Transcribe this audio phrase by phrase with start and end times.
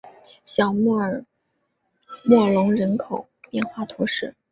[0.43, 1.23] 小穆尔
[2.23, 4.33] 默隆人口变化图示